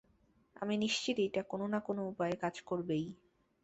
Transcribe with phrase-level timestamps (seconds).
[0.55, 3.05] আমি নিশ্চিত এইটা কোন না কোন উপায়ে কাজ করবেই।